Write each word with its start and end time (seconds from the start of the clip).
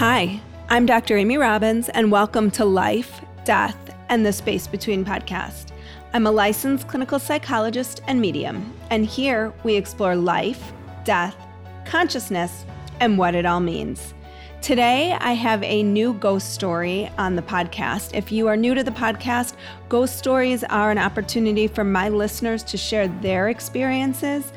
Hi, 0.00 0.40
I'm 0.70 0.86
Dr. 0.86 1.18
Amy 1.18 1.36
Robbins, 1.36 1.90
and 1.90 2.10
welcome 2.10 2.50
to 2.52 2.64
Life, 2.64 3.20
Death, 3.44 3.76
and 4.08 4.24
the 4.24 4.32
Space 4.32 4.66
Between 4.66 5.04
podcast. 5.04 5.72
I'm 6.14 6.26
a 6.26 6.30
licensed 6.30 6.88
clinical 6.88 7.18
psychologist 7.18 8.00
and 8.06 8.18
medium, 8.18 8.72
and 8.88 9.04
here 9.04 9.52
we 9.62 9.74
explore 9.74 10.16
life, 10.16 10.72
death, 11.04 11.36
consciousness, 11.84 12.64
and 12.98 13.18
what 13.18 13.34
it 13.34 13.44
all 13.44 13.60
means. 13.60 14.14
Today, 14.62 15.18
I 15.20 15.34
have 15.34 15.62
a 15.62 15.82
new 15.82 16.14
ghost 16.14 16.54
story 16.54 17.10
on 17.18 17.36
the 17.36 17.42
podcast. 17.42 18.14
If 18.14 18.32
you 18.32 18.48
are 18.48 18.56
new 18.56 18.74
to 18.74 18.82
the 18.82 18.90
podcast, 18.90 19.54
ghost 19.90 20.16
stories 20.16 20.64
are 20.64 20.90
an 20.90 20.96
opportunity 20.96 21.66
for 21.66 21.84
my 21.84 22.08
listeners 22.08 22.62
to 22.62 22.78
share 22.78 23.08
their 23.20 23.50
experiences, 23.50 24.50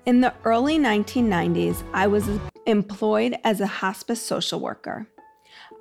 In 0.06 0.22
the 0.22 0.32
early 0.44 0.78
1990s, 0.78 1.82
I 1.92 2.06
was 2.06 2.26
employed 2.64 3.36
as 3.44 3.60
a 3.60 3.66
hospice 3.66 4.22
social 4.22 4.58
worker. 4.58 5.06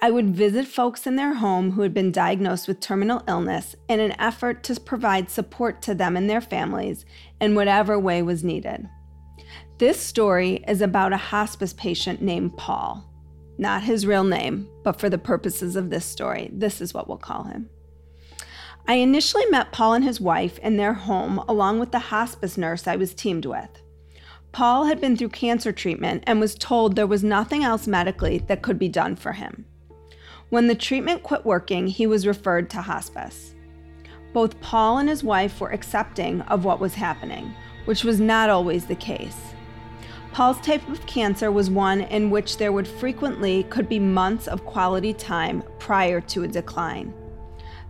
I 0.02 0.12
would 0.12 0.36
visit 0.36 0.68
folks 0.68 1.08
in 1.08 1.16
their 1.16 1.36
home 1.36 1.72
who 1.72 1.82
had 1.82 1.94
been 1.94 2.12
diagnosed 2.12 2.68
with 2.68 2.82
terminal 2.82 3.24
illness 3.30 3.78
in 3.88 4.02
an 4.02 4.20
effort 4.20 4.62
to 4.64 4.80
provide 4.80 5.30
support 5.30 5.82
to 5.84 5.96
them 5.96 6.18
and 6.18 6.30
their 6.30 6.42
families 6.42 7.06
in 7.40 7.56
whatever 7.56 7.98
way 7.98 8.22
was 8.22 8.44
needed. 8.44 8.90
This 9.78 10.02
story 10.02 10.66
is 10.68 10.82
about 10.82 11.14
a 11.14 11.18
hospice 11.18 11.72
patient 11.72 12.22
named 12.22 12.58
Paul. 12.58 13.06
Not 13.58 13.84
his 13.84 14.06
real 14.06 14.26
name, 14.26 14.70
but 14.84 15.00
for 15.00 15.10
the 15.10 15.18
purposes 15.18 15.78
of 15.78 15.90
this 15.90 16.06
story, 16.06 16.50
this 16.52 16.82
is 16.82 16.94
what 16.94 17.08
we'll 17.08 17.18
call 17.18 17.44
him. 17.44 17.70
I 18.86 18.96
initially 18.96 19.46
met 19.46 19.72
Paul 19.72 19.94
and 19.94 20.04
his 20.04 20.20
wife 20.20 20.60
in 20.60 20.76
their 20.76 20.94
home 20.94 21.40
along 21.48 21.80
with 21.80 21.92
the 21.92 22.00
hospice 22.00 22.58
nurse 22.58 22.86
I 22.86 22.98
was 22.98 23.14
teamed 23.14 23.46
with. 23.46 23.70
Paul 24.52 24.86
had 24.86 25.00
been 25.00 25.16
through 25.16 25.30
cancer 25.30 25.72
treatment 25.72 26.24
and 26.26 26.40
was 26.40 26.56
told 26.56 26.96
there 26.96 27.08
was 27.08 27.24
nothing 27.24 27.64
else 27.64 27.88
medically 27.88 28.40
that 28.48 28.62
could 28.62 28.80
be 28.80 28.90
done 28.90 29.16
for 29.16 29.34
him. 29.34 29.66
When 30.50 30.68
the 30.68 30.76
treatment 30.76 31.22
quit 31.22 31.46
working, 31.46 31.88
he 31.88 32.08
was 32.08 32.26
referred 32.26 32.70
to 32.72 32.82
hospice. 32.82 33.54
Both 34.34 34.60
Paul 34.62 34.98
and 34.98 35.08
his 35.08 35.24
wife 35.24 35.62
were 35.62 35.72
accepting 35.72 36.42
of 36.42 36.66
what 36.66 36.80
was 36.80 36.96
happening, 36.96 37.54
which 37.86 38.04
was 38.04 38.20
not 38.20 38.50
always 38.50 38.86
the 38.86 38.96
case. 38.96 39.54
Paul's 40.32 40.60
type 40.62 40.88
of 40.90 41.06
cancer 41.06 41.52
was 41.52 41.70
one 41.70 42.02
in 42.02 42.30
which 42.30 42.58
there 42.58 42.72
would 42.72 42.88
frequently 42.88 43.64
could 43.64 43.88
be 43.88 44.00
months 44.00 44.48
of 44.48 44.66
quality 44.66 45.14
time 45.14 45.64
prior 45.80 46.22
to 46.22 46.44
a 46.44 46.48
decline. 46.48 47.14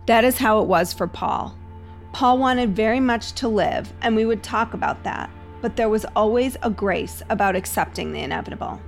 That 0.06 0.24
is 0.24 0.38
how 0.38 0.60
it 0.60 0.66
was 0.66 0.92
for 0.92 1.06
Paul. 1.06 1.56
Paul 2.12 2.38
wanted 2.38 2.74
very 2.74 3.00
much 3.00 3.32
to 3.34 3.48
live, 3.48 3.92
and 4.02 4.16
we 4.16 4.26
would 4.26 4.42
talk 4.42 4.74
about 4.74 5.04
that 5.04 5.30
but 5.60 5.76
there 5.76 5.88
was 5.88 6.06
always 6.16 6.56
a 6.62 6.70
grace 6.70 7.22
about 7.28 7.56
accepting 7.56 8.12
the 8.12 8.20
inevitable. 8.20 8.80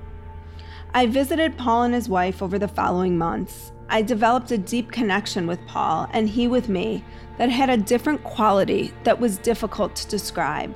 I 0.94 1.06
visited 1.06 1.56
Paul 1.56 1.84
and 1.84 1.94
his 1.94 2.08
wife 2.08 2.42
over 2.42 2.58
the 2.58 2.68
following 2.68 3.16
months. 3.16 3.72
I 3.88 4.02
developed 4.02 4.50
a 4.50 4.58
deep 4.58 4.92
connection 4.92 5.46
with 5.46 5.66
Paul 5.66 6.08
and 6.12 6.28
he 6.28 6.48
with 6.48 6.68
me 6.68 7.04
that 7.38 7.48
had 7.48 7.70
a 7.70 7.76
different 7.76 8.22
quality 8.24 8.92
that 9.04 9.18
was 9.18 9.38
difficult 9.38 9.96
to 9.96 10.08
describe. 10.08 10.74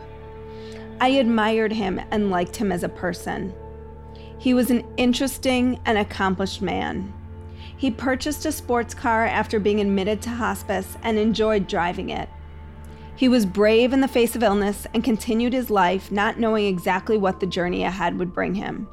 I 1.00 1.08
admired 1.08 1.72
him 1.72 2.00
and 2.10 2.30
liked 2.30 2.56
him 2.56 2.72
as 2.72 2.82
a 2.82 2.88
person. 2.88 3.54
He 4.38 4.54
was 4.54 4.70
an 4.70 4.84
interesting 4.96 5.80
and 5.84 5.98
accomplished 5.98 6.62
man. 6.62 7.12
He 7.76 7.90
purchased 7.90 8.46
a 8.46 8.52
sports 8.52 8.94
car 8.94 9.26
after 9.26 9.60
being 9.60 9.80
admitted 9.80 10.22
to 10.22 10.30
hospice 10.30 10.96
and 11.02 11.18
enjoyed 11.18 11.66
driving 11.66 12.10
it. 12.10 12.28
He 13.16 13.28
was 13.28 13.46
brave 13.46 13.92
in 13.92 14.00
the 14.02 14.08
face 14.08 14.36
of 14.36 14.42
illness 14.42 14.86
and 14.92 15.02
continued 15.02 15.54
his 15.54 15.70
life 15.70 16.12
not 16.12 16.38
knowing 16.38 16.66
exactly 16.66 17.16
what 17.16 17.40
the 17.40 17.46
journey 17.46 17.82
ahead 17.82 18.18
would 18.18 18.32
bring 18.32 18.54
him. 18.54 18.88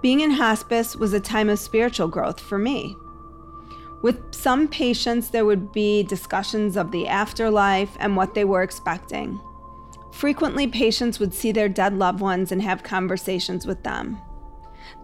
Being 0.00 0.20
in 0.20 0.30
hospice 0.30 0.94
was 0.94 1.12
a 1.12 1.20
time 1.20 1.48
of 1.48 1.58
spiritual 1.58 2.08
growth 2.08 2.38
for 2.38 2.58
me. 2.58 2.96
With 4.02 4.34
some 4.34 4.68
patients, 4.68 5.30
there 5.30 5.46
would 5.46 5.72
be 5.72 6.02
discussions 6.02 6.76
of 6.76 6.92
the 6.92 7.08
afterlife 7.08 7.96
and 7.98 8.16
what 8.16 8.34
they 8.34 8.44
were 8.44 8.62
expecting. 8.62 9.40
Frequently, 10.12 10.66
patients 10.66 11.18
would 11.18 11.34
see 11.34 11.50
their 11.50 11.68
dead 11.68 11.96
loved 11.98 12.20
ones 12.20 12.52
and 12.52 12.62
have 12.62 12.82
conversations 12.82 13.66
with 13.66 13.82
them. 13.82 14.18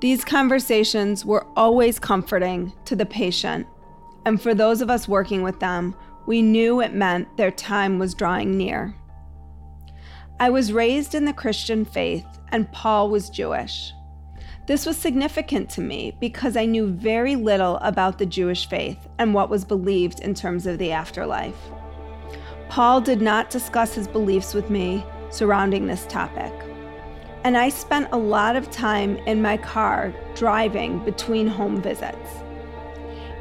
These 0.01 0.25
conversations 0.25 1.25
were 1.25 1.47
always 1.57 1.99
comforting 1.99 2.73
to 2.85 2.95
the 2.95 3.07
patient, 3.07 3.67
and 4.25 4.41
for 4.41 4.55
those 4.55 4.83
of 4.83 4.91
us 4.91 5.09
working 5.09 5.43
with 5.43 5.59
them, 5.59 5.97
we 6.27 6.43
knew 6.43 6.81
it 6.81 6.95
meant 6.95 7.37
their 7.37 7.51
time 7.51 7.99
was 7.99 8.15
drawing 8.15 8.57
near. 8.57 8.95
I 10.39 10.51
was 10.51 10.73
raised 10.73 11.15
in 11.15 11.25
the 11.25 11.33
Christian 11.33 11.85
faith, 11.85 12.27
and 12.49 12.71
Paul 12.73 13.11
was 13.11 13.31
Jewish. 13.31 13.93
This 14.67 14.87
was 14.87 14.97
significant 14.97 15.69
to 15.71 15.81
me 15.81 16.17
because 16.21 16.57
I 16.57 16.65
knew 16.65 16.87
very 16.87 17.35
little 17.35 17.77
about 17.79 18.19
the 18.19 18.27
Jewish 18.27 18.69
faith 18.69 19.09
and 19.19 19.35
what 19.35 19.51
was 19.51 19.65
believed 19.65 20.21
in 20.21 20.33
terms 20.35 20.67
of 20.67 20.79
the 20.79 20.93
afterlife. 20.93 21.59
Paul 22.69 23.01
did 23.01 23.21
not 23.21 23.51
discuss 23.51 23.95
his 23.95 24.07
beliefs 24.07 24.55
with 24.55 24.71
me 24.71 25.05
surrounding 25.31 25.87
this 25.87 26.07
topic. 26.07 26.53
And 27.43 27.57
I 27.57 27.69
spent 27.69 28.09
a 28.13 28.19
lot 28.19 28.55
of 28.55 28.71
time 28.71 29.17
in 29.27 29.43
my 29.43 29.57
car 29.57 30.15
driving 30.35 31.05
between 31.05 31.47
home 31.49 31.83
visits. 31.83 32.31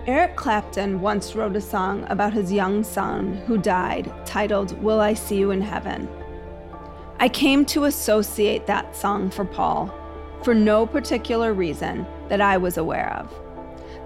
Eric 0.09 0.35
Clapton 0.35 1.01
once 1.01 1.35
wrote 1.35 1.55
a 1.55 1.61
song 1.61 2.03
about 2.09 2.33
his 2.33 2.51
young 2.51 2.83
son 2.83 3.35
who 3.45 3.59
died 3.59 4.11
titled 4.25 4.71
Will 4.81 4.99
I 4.99 5.13
See 5.13 5.37
You 5.37 5.51
in 5.51 5.61
Heaven? 5.61 6.09
I 7.19 7.29
came 7.29 7.63
to 7.65 7.83
associate 7.83 8.65
that 8.65 8.95
song 8.95 9.29
for 9.29 9.45
Paul 9.45 9.93
for 10.43 10.55
no 10.55 10.87
particular 10.87 11.53
reason 11.53 12.07
that 12.27 12.41
I 12.41 12.57
was 12.57 12.77
aware 12.77 13.13
of. 13.19 13.31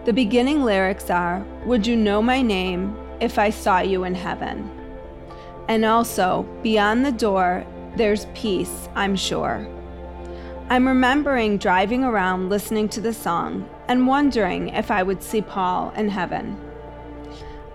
The 0.04 0.12
beginning 0.12 0.66
lyrics 0.66 1.10
are 1.10 1.42
Would 1.66 1.88
you 1.88 1.96
know 1.96 2.22
my 2.22 2.42
name 2.42 2.98
if 3.22 3.40
I 3.40 3.50
saw 3.50 3.80
you 3.80 4.04
in 4.04 4.14
heaven? 4.14 4.70
And 5.70 5.86
also, 5.86 6.46
beyond 6.64 7.06
the 7.06 7.14
door, 7.14 7.66
there's 7.96 8.26
peace, 8.36 8.90
I'm 8.94 9.16
sure. 9.16 9.66
I'm 10.70 10.86
remembering 10.86 11.60
driving 11.60 12.04
around 12.04 12.50
listening 12.50 12.90
to 12.90 13.00
the 13.00 13.14
song 13.14 13.70
and 13.88 14.08
wondering 14.08 14.70
if 14.70 14.92
I 14.92 15.04
would 15.04 15.22
see 15.22 15.42
Paul 15.42 15.92
in 15.96 16.10
heaven. 16.10 16.60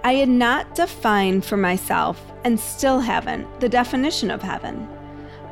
I 0.05 0.14
had 0.14 0.28
not 0.28 0.75
defined 0.75 1.44
for 1.44 1.56
myself, 1.56 2.32
and 2.44 2.58
still 2.58 3.00
haven't, 3.00 3.60
the 3.60 3.69
definition 3.69 4.31
of 4.31 4.43
heaven. 4.43 4.88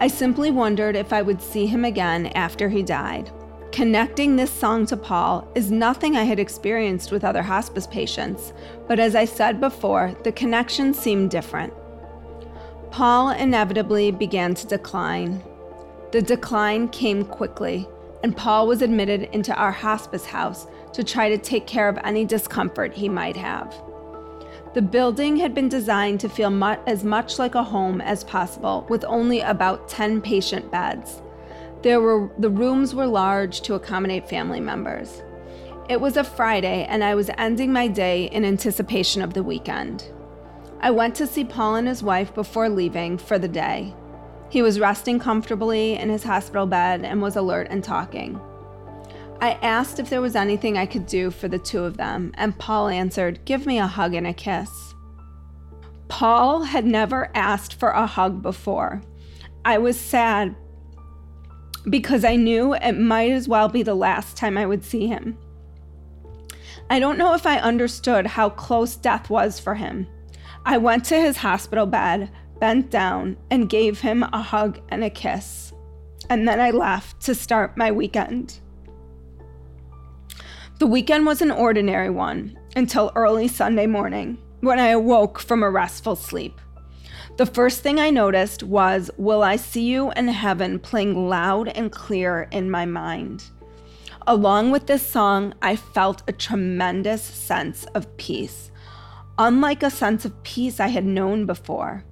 I 0.01 0.09
simply 0.09 0.51
wondered 0.51 0.95
if 0.95 1.13
I 1.13 1.23
would 1.23 1.43
see 1.43 1.67
him 1.67 1.85
again 1.85 2.27
after 2.29 2.69
he 2.69 2.83
died. 2.83 3.31
Connecting 3.73 4.37
this 4.37 4.51
song 4.51 4.87
to 4.87 4.97
Paul 4.97 5.47
is 5.55 5.71
nothing 5.71 6.17
I 6.17 6.25
had 6.25 6.39
experienced 6.39 7.13
with 7.13 7.25
other 7.25 7.43
hospice 7.43 7.87
patients, 7.87 8.53
but 8.87 8.99
as 8.99 9.15
I 9.15 9.25
said 9.25 9.61
before, 9.61 10.15
the 10.25 10.33
connection 10.33 10.95
seemed 10.95 11.31
different. 11.31 11.75
Paul 12.91 13.31
inevitably 13.31 14.13
began 14.13 14.55
to 14.55 14.67
decline. 14.67 15.43
The 16.13 16.23
decline 16.23 16.89
came 16.89 17.25
quickly 17.25 17.89
and 18.27 18.37
Paul 18.37 18.67
was 18.67 18.83
admitted 18.83 19.29
into 19.33 19.55
our 19.55 19.71
hospice 19.71 20.27
house 20.27 20.67
to 20.93 21.05
try 21.05 21.29
to 21.29 21.39
take 21.39 21.65
care 21.65 21.89
of 21.89 21.97
any 22.03 22.25
discomfort 22.25 22.93
he 22.93 23.09
might 23.09 23.37
have. 23.37 23.73
The 24.75 24.83
building 24.83 25.37
had 25.37 25.55
been 25.55 25.69
designed 25.69 26.19
to 26.19 26.29
feel 26.29 26.51
mu- 26.51 26.75
as 26.89 27.05
much 27.05 27.39
like 27.39 27.55
a 27.55 27.63
home 27.63 28.01
as 28.01 28.25
possible, 28.25 28.85
with 28.89 29.05
only 29.05 29.43
about 29.43 29.89
10 29.89 30.23
patient 30.23 30.73
beds. 30.73 31.23
There 31.83 32.01
were, 32.01 32.29
the 32.37 32.51
rooms 32.51 32.97
were 32.97 33.07
large 33.07 33.61
to 33.61 33.75
accommodate 33.75 34.29
family 34.29 34.59
members. 34.59 35.23
It 35.89 36.01
was 36.01 36.17
a 36.17 36.25
Friday, 36.25 36.85
and 36.89 37.05
I 37.05 37.15
was 37.15 37.31
ending 37.39 37.73
my 37.73 37.87
day 37.87 38.25
in 38.25 38.45
anticipation 38.45 39.23
of 39.23 39.35
the 39.35 39.45
weekend. 39.45 40.11
I 40.81 40.91
went 40.91 41.15
to 41.15 41.29
see 41.29 41.45
Paul 41.45 41.77
and 41.77 41.87
his 41.87 42.03
wife 42.03 42.35
before 42.35 42.69
leaving 42.69 43.19
for 43.19 43.39
the 43.39 43.47
day. 43.47 43.95
He 44.49 44.63
was 44.63 44.81
resting 44.81 45.19
comfortably 45.19 45.95
in 45.95 46.09
his 46.09 46.23
hospital 46.23 46.67
bed 46.67 47.05
and 47.05 47.21
was 47.21 47.37
alert 47.37 47.69
and 47.71 47.83
talking. 47.83 48.41
I 49.41 49.53
asked 49.63 49.99
if 49.99 50.09
there 50.09 50.23
was 50.23 50.37
anything 50.37 50.79
I 50.79 50.87
could 50.87 51.07
do 51.07 51.31
for 51.31 51.49
the 51.49 51.59
two 51.59 51.85
of 51.85 51.97
them, 51.97 52.33
and 52.35 52.59
Paul 52.59 52.89
answered, 52.89 53.45
Give 53.45 53.67
me 53.67 53.79
a 53.79 53.87
hug 53.87 54.15
and 54.15 54.27
a 54.27 54.33
kiss. 54.33 54.95
Paul 56.09 56.63
had 56.63 56.87
never 56.87 57.31
asked 57.35 57.75
for 57.75 57.91
a 57.91 58.07
hug 58.07 58.41
before. 58.41 59.03
I 59.65 59.79
was 59.79 59.99
sad 59.99 60.55
because 61.91 62.25
I 62.25 62.37
knew 62.37 62.75
it 62.75 62.93
might 62.93 63.33
as 63.33 63.49
well 63.49 63.69
be 63.69 63.83
the 63.83 63.95
last 63.95 64.37
time 64.37 64.57
I 64.57 64.67
would 64.67 64.85
see 64.85 65.07
him. 65.07 65.37
I 66.89 66.99
don't 66.99 67.19
know 67.19 67.35
if 67.35 67.47
I 67.47 67.59
understood 67.59 68.27
how 68.27 68.51
close 68.51 68.97
death 68.97 69.29
was 69.29 69.59
for 69.59 69.75
him. 69.75 70.07
I 70.65 70.79
went 70.79 71.05
to 71.07 71.21
his 71.21 71.39
hospital 71.39 71.87
bed, 71.87 72.31
bent 72.59 72.91
down, 72.91 73.37
and 73.51 73.69
gave 73.69 74.01
him 74.01 74.23
a 74.23 74.43
hug 74.43 74.81
and 74.89 75.05
a 75.05 75.11
kiss. 75.11 75.73
And 76.31 76.47
then 76.47 76.61
I 76.61 76.71
left 76.71 77.21
to 77.23 77.35
start 77.35 77.77
my 77.77 77.93
weekend. 77.93 78.61
The 80.79 80.87
weekend 80.87 81.25
was 81.25 81.41
an 81.41 81.51
ordinary 81.51 82.11
one 82.11 82.59
until 82.75 83.13
early 83.15 83.49
Sunday 83.49 83.87
morning 83.87 84.39
when 84.61 84.79
I 84.79 84.89
awoke 84.89 85.39
from 85.39 85.63
a 85.63 85.71
restful 85.71 86.17
sleep. 86.17 86.61
The 87.37 87.47
first 87.47 87.83
thing 87.83 87.99
I 87.99 88.11
noticed 88.11 88.63
was 88.63 89.11
Will 89.17 89.43
I 89.43 89.57
See 89.57 89.85
You 89.85 90.11
in 90.13 90.29
Heaven 90.29 90.79
playing 90.79 91.29
loud 91.29 91.69
and 91.69 91.93
clear 91.93 92.49
in 92.51 92.71
my 92.71 92.87
mind. 92.87 93.45
Along 94.27 94.71
with 94.71 94.87
this 94.87 95.07
song, 95.07 95.55
I 95.63 95.77
felt 95.77 96.23
a 96.27 96.33
tremendous 96.33 97.23
sense 97.23 97.85
of 97.95 98.17
peace, 98.17 98.73
unlike 99.39 99.83
a 99.83 99.91
sense 99.91 100.25
of 100.25 100.43
peace 100.43 100.81
I 100.81 100.89
had 100.89 101.05
known 101.05 101.47
before. 101.47 102.05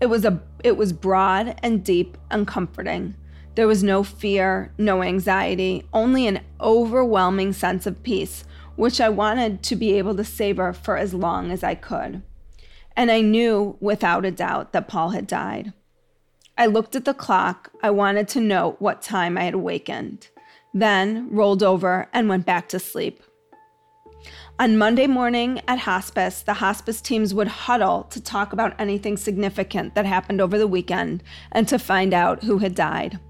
It 0.00 0.06
was 0.06 0.24
a 0.24 0.40
it 0.62 0.76
was 0.76 0.92
broad 0.92 1.58
and 1.62 1.84
deep 1.84 2.16
and 2.30 2.46
comforting. 2.46 3.14
There 3.54 3.66
was 3.66 3.82
no 3.82 4.04
fear, 4.04 4.72
no 4.78 5.02
anxiety, 5.02 5.84
only 5.92 6.26
an 6.26 6.40
overwhelming 6.60 7.52
sense 7.52 7.86
of 7.86 8.02
peace, 8.02 8.44
which 8.76 9.00
I 9.00 9.08
wanted 9.08 9.62
to 9.64 9.76
be 9.76 9.94
able 9.94 10.14
to 10.16 10.24
savor 10.24 10.72
for 10.72 10.96
as 10.96 11.12
long 11.12 11.50
as 11.50 11.64
I 11.64 11.74
could 11.74 12.22
and 12.98 13.12
I 13.12 13.20
knew 13.20 13.76
without 13.78 14.24
a 14.24 14.32
doubt 14.32 14.72
that 14.72 14.88
Paul 14.88 15.10
had 15.10 15.28
died. 15.28 15.72
I 16.58 16.66
looked 16.66 16.96
at 16.96 17.04
the 17.04 17.14
clock. 17.14 17.70
I 17.80 17.90
wanted 17.90 18.26
to 18.28 18.40
know 18.40 18.74
what 18.80 19.02
time 19.02 19.38
I 19.38 19.44
had 19.44 19.54
awakened, 19.54 20.26
then 20.74 21.28
rolled 21.30 21.62
over 21.62 22.08
and 22.12 22.28
went 22.28 22.44
back 22.44 22.68
to 22.70 22.80
sleep. 22.80 23.22
On 24.58 24.76
Monday 24.76 25.06
morning 25.06 25.60
at 25.68 25.80
hospice, 25.80 26.42
the 26.42 26.54
hospice 26.54 27.00
teams 27.00 27.32
would 27.32 27.48
huddle 27.48 28.04
to 28.10 28.20
talk 28.20 28.52
about 28.52 28.74
anything 28.78 29.16
significant 29.16 29.94
that 29.94 30.04
happened 30.04 30.40
over 30.40 30.58
the 30.58 30.66
weekend 30.66 31.22
and 31.52 31.68
to 31.68 31.78
find 31.78 32.12
out 32.12 32.42
who 32.42 32.58
had 32.58 32.74
died. 32.74 33.20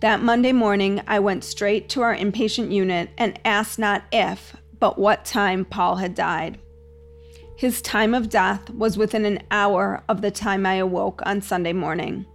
That 0.00 0.22
Monday 0.22 0.52
morning, 0.52 1.00
I 1.06 1.20
went 1.20 1.44
straight 1.44 1.88
to 1.90 2.02
our 2.02 2.14
inpatient 2.14 2.72
unit 2.72 3.10
and 3.18 3.38
asked 3.44 3.78
not 3.78 4.04
if, 4.12 4.56
but 4.78 4.98
what 4.98 5.24
time 5.24 5.64
Paul 5.64 5.96
had 5.96 6.14
died. 6.14 6.58
His 7.56 7.82
time 7.82 8.14
of 8.14 8.28
death 8.28 8.70
was 8.70 8.96
within 8.96 9.24
an 9.24 9.42
hour 9.50 10.04
of 10.08 10.22
the 10.22 10.30
time 10.30 10.64
I 10.64 10.74
awoke 10.74 11.20
on 11.26 11.42
Sunday 11.42 11.72
morning. 11.72 12.26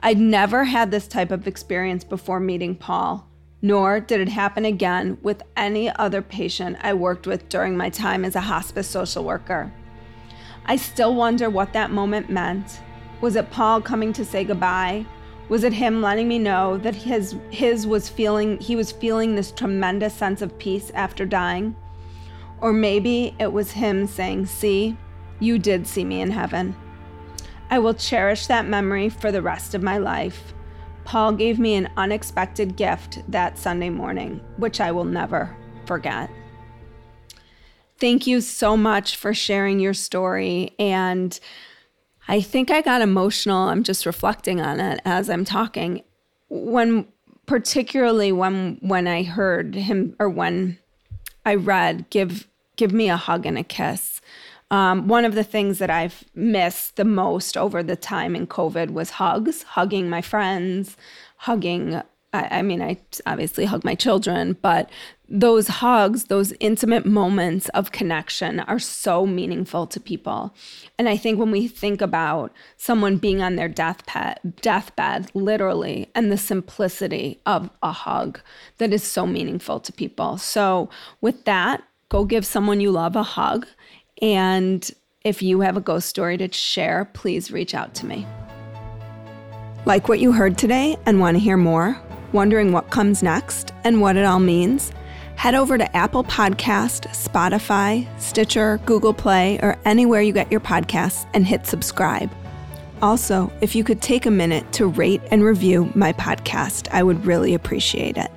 I'd 0.00 0.18
never 0.18 0.64
had 0.64 0.90
this 0.90 1.06
type 1.06 1.30
of 1.30 1.46
experience 1.46 2.02
before 2.02 2.40
meeting 2.40 2.74
Paul, 2.74 3.30
nor 3.64 3.98
did 3.98 4.20
it 4.20 4.28
happen 4.28 4.66
again 4.66 5.16
with 5.22 5.42
any 5.56 5.88
other 5.88 6.20
patient 6.20 6.76
I 6.82 6.92
worked 6.92 7.26
with 7.26 7.48
during 7.48 7.78
my 7.78 7.88
time 7.88 8.22
as 8.22 8.36
a 8.36 8.42
hospice 8.42 8.86
social 8.86 9.24
worker. 9.24 9.72
I 10.66 10.76
still 10.76 11.14
wonder 11.14 11.48
what 11.48 11.72
that 11.72 11.90
moment 11.90 12.28
meant. 12.28 12.82
Was 13.22 13.36
it 13.36 13.50
Paul 13.50 13.80
coming 13.80 14.12
to 14.12 14.24
say 14.24 14.44
goodbye? 14.44 15.06
Was 15.48 15.64
it 15.64 15.72
him 15.72 16.02
letting 16.02 16.28
me 16.28 16.38
know 16.38 16.76
that 16.76 16.94
his 16.94 17.36
his 17.48 17.86
was 17.86 18.06
feeling 18.06 18.58
he 18.58 18.76
was 18.76 18.92
feeling 18.92 19.34
this 19.34 19.50
tremendous 19.50 20.12
sense 20.12 20.42
of 20.42 20.58
peace 20.58 20.90
after 20.94 21.24
dying? 21.24 21.74
Or 22.60 22.70
maybe 22.70 23.34
it 23.38 23.50
was 23.50 23.70
him 23.70 24.06
saying, 24.06 24.44
See, 24.44 24.94
you 25.40 25.58
did 25.58 25.86
see 25.86 26.04
me 26.04 26.20
in 26.20 26.32
heaven. 26.32 26.76
I 27.70 27.78
will 27.78 27.94
cherish 27.94 28.46
that 28.46 28.68
memory 28.68 29.08
for 29.08 29.32
the 29.32 29.40
rest 29.40 29.74
of 29.74 29.82
my 29.82 29.96
life. 29.96 30.52
Paul 31.04 31.32
gave 31.32 31.58
me 31.58 31.74
an 31.74 31.90
unexpected 31.96 32.76
gift 32.76 33.20
that 33.30 33.58
Sunday 33.58 33.90
morning, 33.90 34.40
which 34.56 34.80
I 34.80 34.90
will 34.90 35.04
never 35.04 35.54
forget. 35.86 36.30
Thank 37.98 38.26
you 38.26 38.40
so 38.40 38.76
much 38.76 39.16
for 39.16 39.32
sharing 39.32 39.80
your 39.80 39.94
story. 39.94 40.74
And 40.78 41.38
I 42.26 42.40
think 42.40 42.70
I 42.70 42.80
got 42.80 43.02
emotional. 43.02 43.68
I'm 43.68 43.82
just 43.82 44.06
reflecting 44.06 44.60
on 44.60 44.80
it 44.80 45.00
as 45.04 45.30
I'm 45.30 45.44
talking. 45.44 46.02
When 46.48 47.06
particularly 47.46 48.32
when 48.32 48.78
when 48.80 49.06
I 49.06 49.22
heard 49.22 49.74
him 49.74 50.16
or 50.18 50.28
when 50.28 50.78
I 51.44 51.54
read 51.54 52.08
give 52.10 52.48
give 52.76 52.92
me 52.92 53.08
a 53.08 53.16
hug 53.16 53.46
and 53.46 53.58
a 53.58 53.64
kiss. 53.64 54.20
Um, 54.74 55.06
one 55.06 55.24
of 55.24 55.36
the 55.36 55.44
things 55.44 55.78
that 55.78 55.88
I've 55.88 56.24
missed 56.34 56.96
the 56.96 57.04
most 57.04 57.56
over 57.56 57.80
the 57.80 57.94
time 57.94 58.34
in 58.34 58.48
COVID 58.48 58.90
was 58.90 59.10
hugs, 59.10 59.62
hugging 59.62 60.10
my 60.10 60.20
friends, 60.20 60.96
hugging. 61.36 62.02
I, 62.32 62.58
I 62.58 62.62
mean, 62.62 62.82
I 62.82 62.98
obviously 63.24 63.66
hug 63.66 63.84
my 63.84 63.94
children, 63.94 64.56
but 64.60 64.90
those 65.28 65.68
hugs, 65.68 66.24
those 66.24 66.52
intimate 66.58 67.06
moments 67.06 67.68
of 67.68 67.92
connection 67.92 68.58
are 68.58 68.80
so 68.80 69.24
meaningful 69.24 69.86
to 69.86 70.00
people. 70.00 70.52
And 70.98 71.08
I 71.08 71.16
think 71.16 71.38
when 71.38 71.52
we 71.52 71.68
think 71.68 72.00
about 72.00 72.52
someone 72.76 73.18
being 73.18 73.40
on 73.42 73.54
their 73.54 73.68
deathbed, 73.68 74.40
deathbed, 74.60 75.30
literally, 75.34 76.10
and 76.16 76.32
the 76.32 76.36
simplicity 76.36 77.40
of 77.46 77.70
a 77.80 77.92
hug 77.92 78.40
that 78.78 78.92
is 78.92 79.04
so 79.04 79.24
meaningful 79.24 79.78
to 79.78 79.92
people. 79.92 80.36
So, 80.36 80.90
with 81.20 81.44
that, 81.44 81.84
go 82.08 82.24
give 82.24 82.44
someone 82.44 82.80
you 82.80 82.90
love 82.90 83.14
a 83.14 83.22
hug. 83.22 83.68
And 84.24 84.90
if 85.22 85.42
you 85.42 85.60
have 85.60 85.76
a 85.76 85.82
ghost 85.82 86.08
story 86.08 86.38
to 86.38 86.50
share, 86.50 87.04
please 87.12 87.50
reach 87.50 87.74
out 87.74 87.92
to 87.96 88.06
me. 88.06 88.26
Like 89.84 90.08
what 90.08 90.18
you 90.18 90.32
heard 90.32 90.56
today 90.56 90.96
and 91.04 91.20
want 91.20 91.34
to 91.36 91.38
hear 91.38 91.58
more? 91.58 92.00
Wondering 92.32 92.72
what 92.72 92.88
comes 92.88 93.22
next 93.22 93.74
and 93.84 94.00
what 94.00 94.16
it 94.16 94.24
all 94.24 94.40
means? 94.40 94.92
Head 95.36 95.54
over 95.54 95.76
to 95.76 95.94
Apple 95.94 96.24
Podcast, 96.24 97.06
Spotify, 97.08 98.08
Stitcher, 98.18 98.80
Google 98.86 99.12
Play, 99.12 99.58
or 99.62 99.76
anywhere 99.84 100.22
you 100.22 100.32
get 100.32 100.50
your 100.50 100.60
podcasts 100.60 101.28
and 101.34 101.46
hit 101.46 101.66
subscribe. 101.66 102.30
Also, 103.02 103.52
if 103.60 103.74
you 103.74 103.84
could 103.84 104.00
take 104.00 104.24
a 104.24 104.30
minute 104.30 104.72
to 104.72 104.86
rate 104.86 105.20
and 105.32 105.44
review 105.44 105.92
my 105.94 106.14
podcast, 106.14 106.88
I 106.92 107.02
would 107.02 107.26
really 107.26 107.52
appreciate 107.52 108.16
it. 108.16 108.30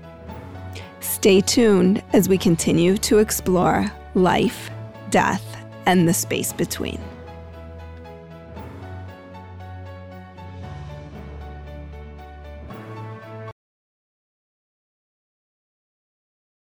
Stay 1.00 1.40
tuned 1.40 2.04
as 2.12 2.28
we 2.28 2.38
continue 2.38 2.98
to 2.98 3.20
explore 3.20 3.90
life, 4.16 4.70
death, 5.12 5.57
and 5.88 6.08
the 6.08 6.14
space 6.14 6.54
between. 6.54 7.00